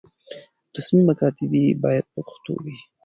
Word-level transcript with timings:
رسمي 0.75 1.01
مکاتبې 1.09 1.63
بايد 1.83 2.05
په 2.13 2.19
پښتو 2.27 2.53
وي. 2.63 2.75